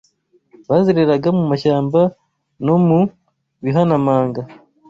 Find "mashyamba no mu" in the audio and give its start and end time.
1.51-2.99